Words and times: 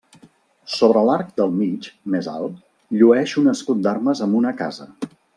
Sobre 0.75 1.01
l'arc 1.09 1.27
del 1.41 1.51
mig, 1.57 1.89
més 2.15 2.29
alt, 2.31 2.57
llueix 3.01 3.35
un 3.45 3.51
escut 3.55 3.83
d'armes 3.89 4.23
amb 4.27 4.39
una 4.45 4.55
casa. 4.63 4.89